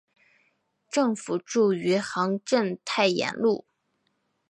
[0.89, 3.67] 政府驻余杭镇太炎路。